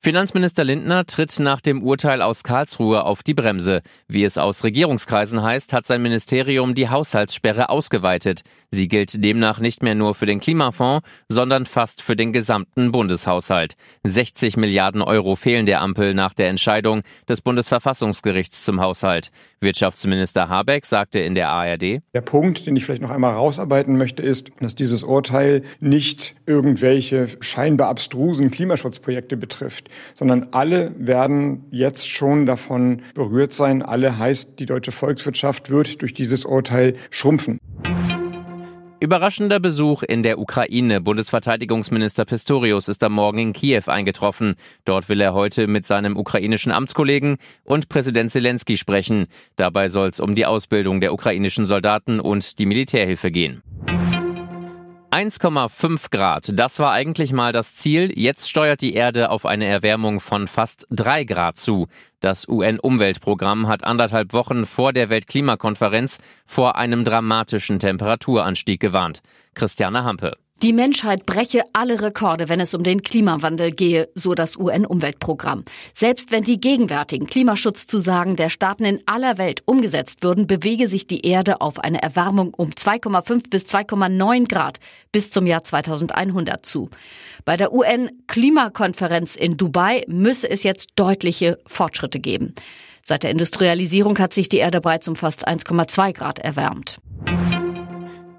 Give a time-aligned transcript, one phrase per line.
[0.00, 3.82] Finanzminister Lindner tritt nach dem Urteil aus Karlsruhe auf die Bremse.
[4.06, 8.42] Wie es aus Regierungskreisen heißt, hat sein Ministerium die Haushaltssperre ausgeweitet.
[8.70, 13.74] Sie gilt demnach nicht mehr nur für den Klimafonds, sondern fast für den gesamten Bundeshaushalt.
[14.04, 19.32] 60 Milliarden Euro fehlen der Ampel nach der Entscheidung des Bundesverfassungsgerichts zum Haushalt.
[19.60, 24.22] Wirtschaftsminister Habeck sagte in der ARD, Der Punkt, den ich vielleicht noch einmal rausarbeiten möchte,
[24.22, 32.46] ist, dass dieses Urteil nicht irgendwelche scheinbar abstrusen Klimaschutzprojekte betrifft sondern alle werden jetzt schon
[32.46, 33.82] davon berührt sein.
[33.82, 37.58] Alle heißt, die deutsche Volkswirtschaft wird durch dieses Urteil schrumpfen.
[39.00, 41.00] Überraschender Besuch in der Ukraine.
[41.00, 44.56] Bundesverteidigungsminister Pistorius ist am Morgen in Kiew eingetroffen.
[44.84, 49.26] Dort will er heute mit seinem ukrainischen Amtskollegen und Präsident Zelensky sprechen.
[49.54, 53.62] Dabei soll es um die Ausbildung der ukrainischen Soldaten und die Militärhilfe gehen.
[55.18, 58.12] 1,5 Grad, das war eigentlich mal das Ziel.
[58.16, 61.88] Jetzt steuert die Erde auf eine Erwärmung von fast 3 Grad zu.
[62.20, 69.22] Das UN-Umweltprogramm hat anderthalb Wochen vor der Weltklimakonferenz vor einem dramatischen Temperaturanstieg gewarnt.
[69.54, 70.36] Christiane Hampe.
[70.60, 75.64] Die Menschheit breche alle Rekorde, wenn es um den Klimawandel gehe, so das UN-Umweltprogramm.
[75.94, 81.24] Selbst wenn die gegenwärtigen Klimaschutzzusagen der Staaten in aller Welt umgesetzt würden, bewege sich die
[81.24, 84.80] Erde auf eine Erwärmung um 2,5 bis 2,9 Grad
[85.12, 86.90] bis zum Jahr 2100 zu.
[87.44, 92.54] Bei der UN-Klimakonferenz in Dubai müsse es jetzt deutliche Fortschritte geben.
[93.04, 96.98] Seit der Industrialisierung hat sich die Erde bereits um fast 1,2 Grad erwärmt.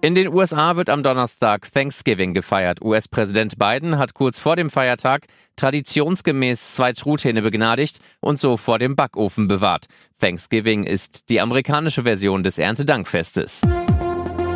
[0.00, 2.80] In den USA wird am Donnerstag Thanksgiving gefeiert.
[2.80, 8.94] US-Präsident Biden hat kurz vor dem Feiertag traditionsgemäß zwei Truthähne begnadigt und so vor dem
[8.94, 9.86] Backofen bewahrt.
[10.20, 13.62] Thanksgiving ist die amerikanische Version des Erntedankfestes.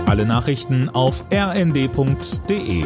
[0.07, 2.85] Alle Nachrichten auf rnd.de